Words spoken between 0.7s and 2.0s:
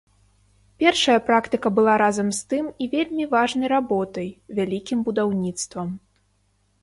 Першая практыка была